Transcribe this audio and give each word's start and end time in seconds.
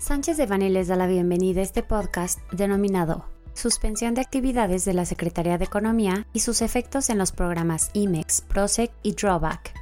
Sánchez 0.00 0.38
de 0.38 0.46
Bani 0.46 0.70
les 0.70 0.88
da 0.88 0.96
la 0.96 1.06
bienvenida 1.06 1.60
a 1.60 1.62
este 1.62 1.82
podcast 1.82 2.40
denominado 2.52 3.26
Suspensión 3.52 4.14
de 4.14 4.22
actividades 4.22 4.86
de 4.86 4.94
la 4.94 5.04
Secretaría 5.04 5.58
de 5.58 5.66
Economía 5.66 6.26
y 6.32 6.40
sus 6.40 6.62
efectos 6.62 7.10
en 7.10 7.18
los 7.18 7.32
programas 7.32 7.90
IMEX, 7.92 8.40
PROSEC 8.40 8.90
y 9.02 9.12
Drawback. 9.12 9.74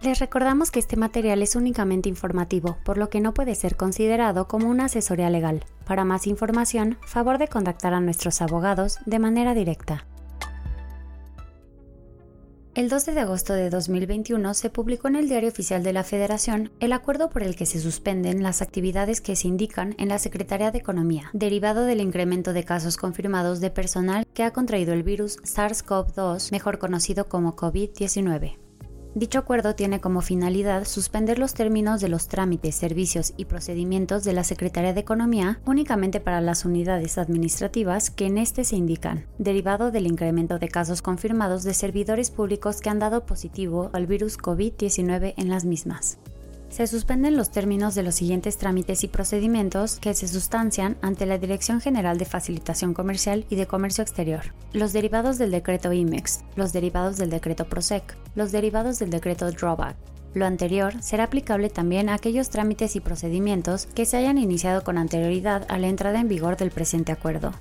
Les 0.00 0.18
recordamos 0.18 0.70
que 0.70 0.78
este 0.78 0.96
material 0.96 1.42
es 1.42 1.56
únicamente 1.56 2.08
informativo, 2.08 2.78
por 2.86 2.96
lo 2.96 3.10
que 3.10 3.20
no 3.20 3.34
puede 3.34 3.54
ser 3.54 3.76
considerado 3.76 4.48
como 4.48 4.70
una 4.70 4.86
asesoría 4.86 5.28
legal. 5.28 5.62
Para 5.84 6.06
más 6.06 6.26
información, 6.26 6.96
favor 7.02 7.36
de 7.36 7.48
contactar 7.48 7.92
a 7.92 8.00
nuestros 8.00 8.40
abogados 8.40 8.98
de 9.04 9.18
manera 9.18 9.52
directa. 9.52 10.06
El 12.74 12.88
12 12.88 13.12
de 13.12 13.20
agosto 13.20 13.54
de 13.54 13.70
2021 13.70 14.54
se 14.54 14.70
publicó 14.70 15.08
en 15.08 15.16
el 15.16 15.28
Diario 15.28 15.48
Oficial 15.48 15.82
de 15.82 15.92
la 15.92 16.04
Federación 16.04 16.70
el 16.78 16.92
acuerdo 16.92 17.28
por 17.28 17.42
el 17.42 17.56
que 17.56 17.66
se 17.66 17.80
suspenden 17.80 18.42
las 18.42 18.62
actividades 18.62 19.20
que 19.20 19.36
se 19.36 19.48
indican 19.48 19.94
en 19.98 20.08
la 20.08 20.18
Secretaría 20.18 20.70
de 20.70 20.78
Economía, 20.78 21.30
derivado 21.32 21.84
del 21.84 22.00
incremento 22.00 22.52
de 22.52 22.64
casos 22.64 22.96
confirmados 22.96 23.60
de 23.60 23.70
personal 23.70 24.26
que 24.32 24.44
ha 24.44 24.52
contraído 24.52 24.92
el 24.92 25.02
virus 25.02 25.38
SARS-CoV-2, 25.38 26.52
mejor 26.52 26.78
conocido 26.78 27.28
como 27.28 27.56
COVID-19. 27.56 28.67
Dicho 29.18 29.40
acuerdo 29.40 29.74
tiene 29.74 30.00
como 30.00 30.20
finalidad 30.20 30.84
suspender 30.84 31.40
los 31.40 31.52
términos 31.52 32.00
de 32.00 32.08
los 32.08 32.28
trámites, 32.28 32.76
servicios 32.76 33.34
y 33.36 33.46
procedimientos 33.46 34.22
de 34.22 34.32
la 34.32 34.44
Secretaría 34.44 34.92
de 34.92 35.00
Economía 35.00 35.58
únicamente 35.66 36.20
para 36.20 36.40
las 36.40 36.64
unidades 36.64 37.18
administrativas 37.18 38.10
que 38.10 38.26
en 38.26 38.38
este 38.38 38.62
se 38.62 38.76
indican, 38.76 39.26
derivado 39.38 39.90
del 39.90 40.06
incremento 40.06 40.60
de 40.60 40.68
casos 40.68 41.02
confirmados 41.02 41.64
de 41.64 41.74
servidores 41.74 42.30
públicos 42.30 42.80
que 42.80 42.90
han 42.90 43.00
dado 43.00 43.26
positivo 43.26 43.90
al 43.92 44.06
virus 44.06 44.38
COVID-19 44.38 45.34
en 45.36 45.48
las 45.48 45.64
mismas 45.64 46.18
se 46.70 46.86
suspenden 46.86 47.36
los 47.36 47.50
términos 47.50 47.94
de 47.94 48.02
los 48.02 48.14
siguientes 48.14 48.58
trámites 48.58 49.04
y 49.04 49.08
procedimientos 49.08 49.98
que 49.98 50.14
se 50.14 50.28
sustancian 50.28 50.96
ante 51.02 51.26
la 51.26 51.38
Dirección 51.38 51.80
General 51.80 52.18
de 52.18 52.24
Facilitación 52.24 52.94
Comercial 52.94 53.46
y 53.48 53.56
de 53.56 53.66
Comercio 53.66 54.02
Exterior, 54.02 54.52
los 54.72 54.92
derivados 54.92 55.38
del 55.38 55.50
decreto 55.50 55.92
IMEX, 55.92 56.44
los 56.56 56.72
derivados 56.72 57.16
del 57.16 57.30
decreto 57.30 57.64
PROSEC, 57.68 58.16
los 58.34 58.52
derivados 58.52 58.98
del 58.98 59.10
decreto 59.10 59.50
Drawback. 59.50 59.96
Lo 60.34 60.44
anterior 60.44 60.94
será 61.02 61.24
aplicable 61.24 61.70
también 61.70 62.08
a 62.08 62.14
aquellos 62.14 62.50
trámites 62.50 62.96
y 62.96 63.00
procedimientos 63.00 63.86
que 63.86 64.04
se 64.04 64.18
hayan 64.18 64.38
iniciado 64.38 64.84
con 64.84 64.98
anterioridad 64.98 65.66
a 65.68 65.78
la 65.78 65.88
entrada 65.88 66.20
en 66.20 66.28
vigor 66.28 66.56
del 66.56 66.70
presente 66.70 67.12
acuerdo 67.12 67.52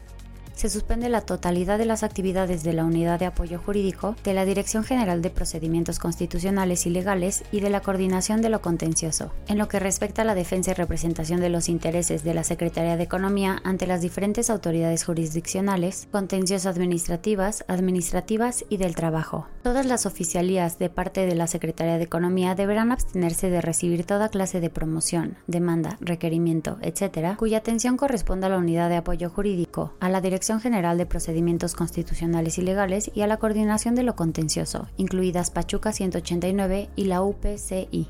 se 0.57 0.71
suspende 0.71 1.07
la 1.07 1.21
totalidad 1.21 1.77
de 1.77 1.85
las 1.85 2.01
actividades 2.01 2.63
de 2.63 2.73
la 2.73 2.83
Unidad 2.83 3.19
de 3.19 3.27
Apoyo 3.27 3.59
Jurídico, 3.59 4.15
de 4.23 4.33
la 4.33 4.43
Dirección 4.43 4.83
General 4.83 5.21
de 5.21 5.29
Procedimientos 5.29 5.99
Constitucionales 5.99 6.87
y 6.87 6.89
Legales 6.89 7.43
y 7.51 7.59
de 7.59 7.69
la 7.69 7.81
Coordinación 7.81 8.41
de 8.41 8.49
lo 8.49 8.59
Contencioso, 8.59 9.31
en 9.47 9.59
lo 9.59 9.67
que 9.67 9.79
respecta 9.79 10.23
a 10.23 10.25
la 10.25 10.33
defensa 10.33 10.71
y 10.71 10.73
representación 10.73 11.41
de 11.41 11.49
los 11.49 11.69
intereses 11.69 12.23
de 12.23 12.33
la 12.33 12.43
Secretaría 12.43 12.97
de 12.97 13.03
Economía 13.03 13.61
ante 13.63 13.85
las 13.85 14.01
diferentes 14.01 14.49
autoridades 14.49 15.03
jurisdiccionales, 15.03 16.07
contencioso-administrativas, 16.11 17.63
administrativas 17.67 18.65
y 18.67 18.77
del 18.77 18.95
trabajo. 18.95 19.47
Todas 19.61 19.85
las 19.85 20.07
oficialías 20.07 20.79
de 20.79 20.89
parte 20.89 21.27
de 21.27 21.35
la 21.35 21.45
Secretaría 21.45 21.99
de 21.99 22.03
Economía 22.03 22.55
deberán 22.55 22.91
abstenerse 22.91 23.51
de 23.51 23.61
recibir 23.61 24.05
toda 24.05 24.29
clase 24.29 24.59
de 24.59 24.71
promoción, 24.71 25.37
demanda, 25.45 25.97
requerimiento, 26.01 26.79
etc., 26.81 27.35
cuya 27.37 27.59
atención 27.59 27.95
corresponda 27.95 28.47
a 28.47 28.49
la 28.49 28.57
Unidad 28.57 28.89
de 28.89 28.95
Apoyo 28.95 29.29
Jurídico, 29.29 29.93
a 29.99 30.09
la 30.09 30.19
Dirección 30.47 30.71
General 30.71 30.97
de 30.97 31.05
Procedimientos 31.05 31.75
Constitucionales 31.75 32.57
y 32.57 32.61
Legales 32.61 33.11
y 33.13 33.19
a 33.19 33.27
la 33.27 33.35
Coordinación 33.35 33.95
de 33.95 34.03
lo 34.03 34.15
Contencioso, 34.15 34.87
incluidas 34.95 35.51
Pachuca 35.51 35.91
189 35.91 36.87
y 36.95 37.03
la 37.03 37.21
UPCI. 37.21 38.07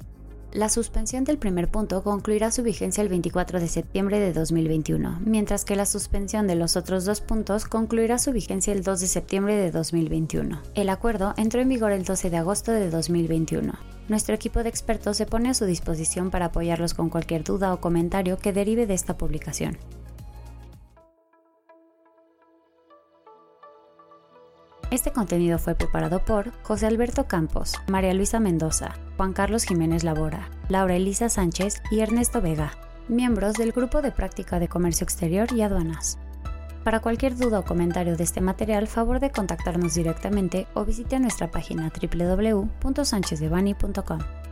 La 0.54 0.70
suspensión 0.70 1.24
del 1.24 1.40
primer 1.40 1.68
punto 1.68 2.04
concluirá 2.04 2.52
su 2.52 2.62
vigencia 2.62 3.02
el 3.02 3.10
24 3.10 3.60
de 3.60 3.68
septiembre 3.68 4.20
de 4.20 4.34
2021, 4.34 5.20
mientras 5.26 5.66
que 5.66 5.76
la 5.76 5.88
suspensión 5.88 6.46
de 6.46 6.54
los 6.54 6.78
otros 6.78 7.06
dos 7.06 7.22
puntos 7.22 7.66
concluirá 7.66 8.20
su 8.20 8.32
vigencia 8.32 8.72
el 8.72 8.84
2 8.84 9.00
de 9.00 9.08
septiembre 9.08 9.56
de 9.56 9.72
2021. 9.72 10.62
El 10.76 10.90
acuerdo 10.90 11.34
entró 11.38 11.62
en 11.62 11.70
vigor 11.70 11.92
el 11.92 12.04
12 12.04 12.30
de 12.30 12.38
agosto 12.38 12.72
de 12.72 12.92
2021. 12.92 13.74
Nuestro 14.10 14.36
equipo 14.36 14.62
de 14.62 14.70
expertos 14.70 15.18
se 15.18 15.26
pone 15.26 15.50
a 15.50 15.56
su 15.56 15.66
disposición 15.66 16.30
para 16.30 16.46
apoyarlos 16.46 16.94
con 16.94 17.10
cualquier 17.10 17.44
duda 17.44 17.74
o 17.74 17.82
comentario 17.82 18.38
que 18.38 18.54
derive 18.54 18.86
de 18.86 18.94
esta 18.94 19.18
publicación. 19.18 19.80
Este 24.90 25.12
contenido 25.12 25.60
fue 25.60 25.76
preparado 25.76 26.24
por 26.24 26.54
José 26.64 26.88
Alberto 26.88 27.28
Campos, 27.28 27.74
María 27.88 28.14
Luisa 28.14 28.40
Mendoza, 28.40 28.94
Juan 29.18 29.34
Carlos 29.34 29.66
Jiménez 29.66 30.06
Labora, 30.06 30.50
Laura 30.70 30.96
Elisa 30.96 31.28
Sánchez 31.28 31.82
y 31.92 32.00
Ernesto 32.00 32.42
Vega, 32.42 32.72
miembros 33.10 33.56
del 33.56 33.74
Grupo 33.74 34.02
de 34.02 34.14
Práctica 34.14 34.60
de 34.60 34.70
Comercio 34.70 35.04
Exterior 35.04 35.50
y 35.54 35.62
Aduanas. 35.62 36.18
Para 36.86 37.02
cualquier 37.02 37.36
duda 37.36 37.60
o 37.60 37.66
comentario 37.66 38.16
de 38.16 38.24
este 38.24 38.40
material, 38.40 38.88
favor 38.88 39.20
de 39.20 39.30
contactarnos 39.30 39.94
directamente 39.94 40.68
o 40.74 40.86
visite 40.86 41.20
nuestra 41.20 41.52
página 41.52 41.92
www.sanchezdevani.com. 41.92 44.47